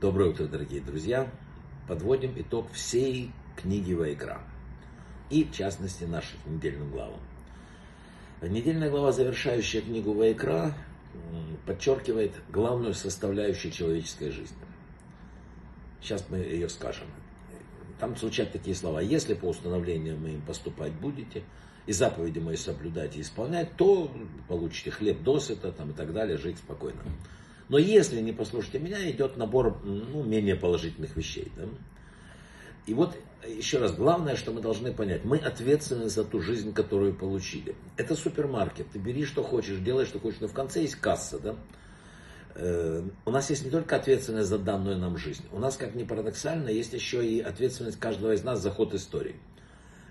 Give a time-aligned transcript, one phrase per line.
[0.00, 1.28] Доброе утро, дорогие друзья.
[1.88, 4.40] Подводим итог всей книги Вайкра.
[5.28, 7.18] И, в частности, наших недельным главам.
[8.40, 10.72] Недельная глава, завершающая книгу Вайкра,
[11.66, 14.56] подчеркивает главную составляющую человеческой жизни.
[16.00, 17.08] Сейчас мы ее скажем.
[17.98, 19.00] Там звучат такие слова.
[19.00, 21.42] Если по установлению моим поступать будете,
[21.86, 24.12] и заповеди мои соблюдать и исполнять, то
[24.46, 27.02] получите хлеб досыта там, и так далее, жить спокойно.
[27.68, 31.52] Но если не послушаете меня, идет набор ну, менее положительных вещей.
[31.56, 31.64] Да?
[32.86, 37.14] И вот еще раз, главное, что мы должны понять, мы ответственны за ту жизнь, которую
[37.14, 37.76] получили.
[37.96, 41.56] Это супермаркет, ты бери, что хочешь, делай, что хочешь, но в конце есть касса, да?
[42.54, 46.04] Э, у нас есть не только ответственность за данную нам жизнь, у нас, как ни
[46.04, 49.36] парадоксально, есть еще и ответственность каждого из нас за ход истории.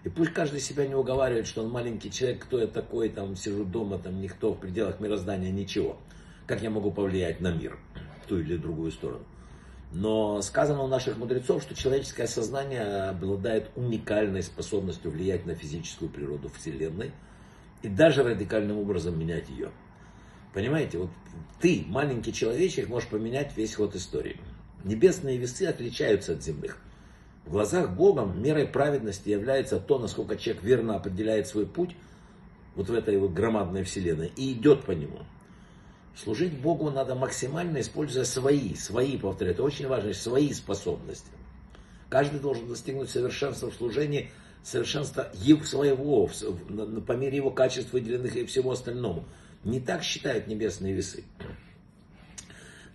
[0.03, 3.65] И пусть каждый себя не уговаривает, что он маленький человек, кто я такой, там сижу
[3.65, 5.99] дома, там никто в пределах мироздания, ничего.
[6.47, 7.77] Как я могу повлиять на мир,
[8.23, 9.25] в ту или другую сторону.
[9.91, 16.49] Но сказано у наших мудрецов, что человеческое сознание обладает уникальной способностью влиять на физическую природу
[16.57, 17.11] Вселенной
[17.81, 19.71] и даже радикальным образом менять ее.
[20.53, 21.09] Понимаете, вот
[21.59, 24.39] ты, маленький человечек, можешь поменять весь ход истории.
[24.83, 26.77] Небесные весы отличаются от земных.
[27.45, 31.95] В глазах Богом мерой праведности является то, насколько человек верно определяет свой путь
[32.75, 35.19] вот в этой вот громадной вселенной и идет по нему.
[36.23, 41.29] Служить Богу надо максимально, используя свои, свои, повторяю, это очень важно, свои способности.
[42.09, 44.31] Каждый должен достигнуть совершенства в служении,
[44.63, 45.31] совершенства
[45.63, 46.27] своего,
[47.05, 49.25] по мере его качеств, выделенных и всего остальному.
[49.63, 51.23] Не так считают небесные весы.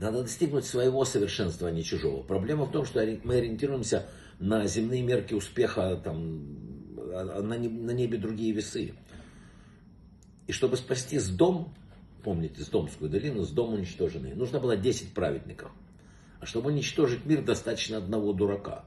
[0.00, 2.25] Надо достигнуть своего совершенства, а не чужого.
[2.25, 4.09] Проблема в том, что мы ориентируемся
[4.41, 6.45] на земные мерки успеха, там,
[7.12, 7.55] а, а на
[7.93, 8.95] небе другие весы.
[10.48, 11.73] И чтобы спасти с дом,
[12.23, 15.70] помните, с Домскую долину, с дом уничтоженный, нужно было 10 праведников.
[16.41, 18.84] А чтобы уничтожить мир, достаточно одного дурака.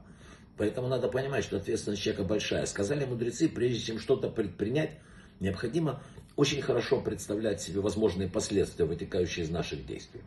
[0.56, 2.66] Поэтому надо понимать, что ответственность человека большая.
[2.66, 4.98] Сказали мудрецы, прежде чем что-то предпринять,
[5.40, 6.02] необходимо
[6.36, 10.20] очень хорошо представлять себе возможные последствия, вытекающие из наших действий.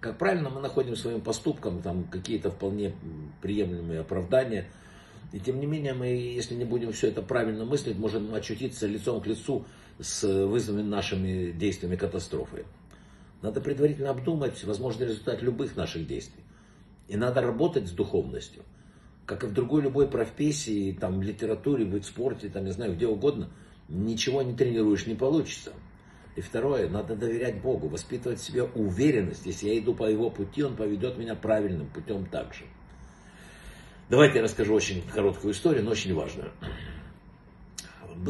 [0.00, 2.94] Как правильно, мы находим своим поступкам там какие-то вполне
[3.42, 4.66] приемлемые оправдания.
[5.32, 9.20] И тем не менее, мы, если не будем все это правильно мыслить, можем очутиться лицом
[9.20, 9.64] к лицу
[9.98, 12.64] с вызванными нашими действиями катастрофы.
[13.42, 16.42] Надо предварительно обдумать возможный результат любых наших действий.
[17.08, 18.62] И надо работать с духовностью.
[19.26, 23.50] Как и в другой любой профессии, там, литературе, в спорте, там, не знаю, где угодно,
[23.88, 25.72] ничего не тренируешь, не получится.
[26.36, 29.46] И второе, надо доверять Богу, воспитывать в себе уверенность.
[29.46, 32.64] Если я иду по его пути, он поведет меня правильным путем также.
[34.10, 36.50] Давайте я расскажу очень короткую историю, но очень важную.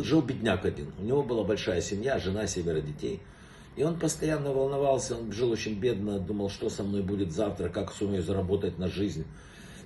[0.02, 3.20] Жил бедняк один, у него была большая семья, жена, семеро детей.
[3.76, 7.92] И он постоянно волновался, он жил очень бедно, думал, что со мной будет завтра, как
[7.92, 9.24] сумею заработать на жизнь.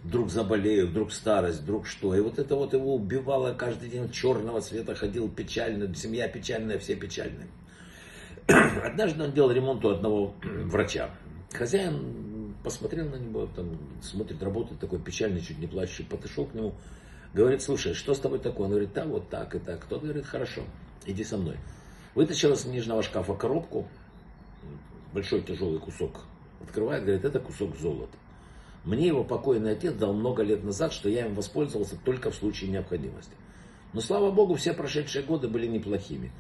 [0.05, 2.15] Вдруг заболею, вдруг старость, вдруг что.
[2.15, 6.95] И вот это вот его убивало каждый день черного цвета, ходил печально, семья печальная, все
[6.95, 7.49] печальные.
[8.47, 11.11] Однажды он делал ремонт у одного врача.
[11.53, 16.75] Хозяин посмотрел на него, там, смотрит, работает такой печальный, чуть не плачущий, подошел к нему,
[17.45, 18.67] говорит, слушай, что с тобой такое?
[18.67, 19.85] Он говорит, да, вот так и так.
[19.87, 20.63] Тот говорит, хорошо,
[21.07, 21.57] иди со мной.
[22.15, 23.87] Вытащил из нижнего шкафа коробку,
[25.13, 26.21] большой тяжелый кусок,
[26.61, 28.17] открывает, говорит, это кусок золота.
[28.85, 32.71] Мне его покойный отец дал много лет назад, что я им воспользовался только в случае
[32.71, 33.33] необходимости.
[33.93, 36.33] Но слава богу, все прошедшие годы были неплохими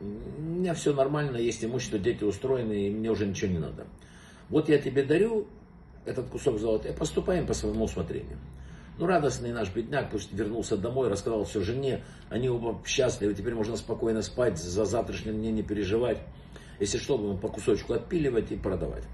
[0.00, 3.86] у меня все нормально, есть имущество, дети устроены, и мне уже ничего не надо.
[4.48, 5.46] Вот я тебе дарю
[6.04, 8.38] этот кусок золота, и поступаем по своему усмотрению.
[9.00, 13.74] Ну, радостный наш бедняк, пусть вернулся домой, рассказал все жене, они оба счастливы, теперь можно
[13.78, 16.18] спокойно спать, за завтрашний день не переживать.
[16.80, 19.04] Если что, будем по кусочку отпиливать и продавать.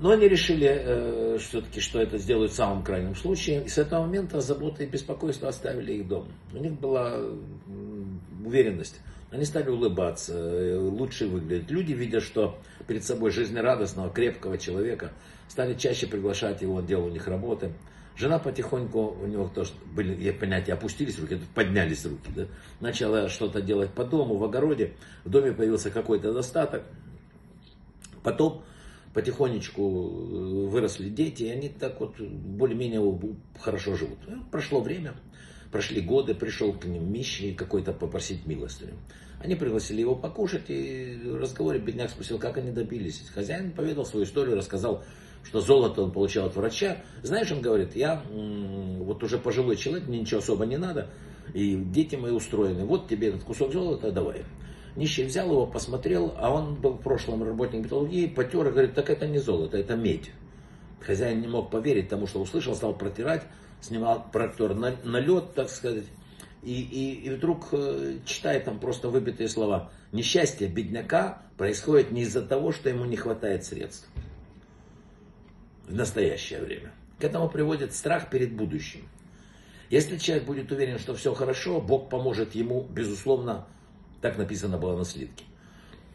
[0.00, 3.64] Но они решили э, все-таки, что это сделают в самом крайнем случае.
[3.64, 6.28] И с этого момента забота и беспокойство оставили их дом.
[6.52, 7.20] У них была
[8.44, 9.00] уверенность.
[9.30, 11.70] Они стали улыбаться, э, лучше выглядеть.
[11.70, 15.12] Люди, видя, что перед собой жизнерадостного, крепкого человека,
[15.48, 17.72] стали чаще приглашать его, делал у них работы.
[18.16, 22.30] Жена потихоньку, у него тоже были понятия, опустились руки, поднялись руки.
[22.34, 22.46] Да?
[22.78, 24.92] Начала что-то делать по дому, в огороде.
[25.24, 26.84] В доме появился какой-то достаток.
[28.22, 28.62] Потом
[29.14, 33.18] потихонечку э, выросли дети, и они так вот более-менее
[33.60, 34.18] хорошо живут.
[34.26, 35.14] Ну, прошло время,
[35.70, 38.94] прошли годы, пришел к ним Мищи какой-то попросить милостыню.
[39.40, 43.22] Они пригласили его покушать, и в разговоре бедняк спросил, как они добились.
[43.34, 45.04] Хозяин поведал свою историю, рассказал,
[45.44, 47.02] что золото он получал от врача.
[47.22, 51.10] Знаешь, он говорит, я вот уже пожилой человек, мне ничего особо не надо,
[51.52, 54.44] и дети мои устроены, вот тебе этот кусок золота, давай.
[54.96, 59.10] Нищий взял его, посмотрел, а он был в прошлом работник металлургии, потер и говорит, так
[59.10, 60.30] это не золото, это медь.
[61.00, 63.42] Хозяин не мог поверить тому, что услышал, стал протирать,
[63.80, 66.04] снимал проектор на, на лед, так сказать.
[66.62, 69.90] И, и, и вдруг э, читает там просто выбитые слова.
[70.12, 74.08] Несчастье бедняка происходит не из-за того, что ему не хватает средств.
[75.86, 76.92] В настоящее время.
[77.18, 79.06] К этому приводит страх перед будущим.
[79.90, 83.66] Если человек будет уверен, что все хорошо, Бог поможет ему, безусловно,
[84.24, 85.44] так написано было на слитке.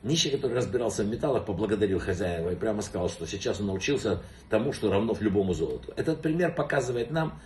[0.02, 4.74] Нищий, который разбирался в металлах, поблагодарил хозяина и прямо сказал, что сейчас он научился тому,
[4.74, 5.94] что равно любому золоту.
[5.96, 7.40] Этот пример показывает нам,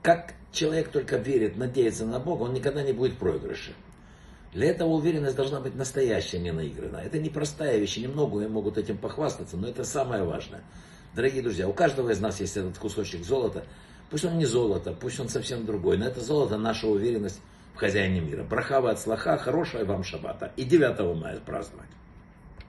[0.00, 3.72] как человек только верит, надеется на Бога, он никогда не будет проигрыше.
[4.52, 7.02] Для этого уверенность должна быть настоящая, не наигранная.
[7.02, 10.62] Это непростая вещь, немного могут этим похвастаться, но это самое важное.
[11.16, 13.64] Дорогие друзья, у каждого из нас есть этот кусочек золота.
[14.08, 17.40] Пусть он не золото, пусть он совсем другой, но это золото наша уверенность
[17.74, 18.44] в хозяине мира.
[18.44, 20.52] Брахава от слаха, хорошего вам шабата.
[20.56, 21.88] И 9 мая праздновать.